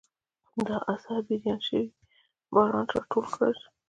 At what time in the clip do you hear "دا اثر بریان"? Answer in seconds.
0.67-1.59